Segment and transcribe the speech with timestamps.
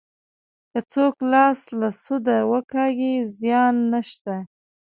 [0.71, 4.35] که څوک لاس له سوده وکاږي زیان نشته.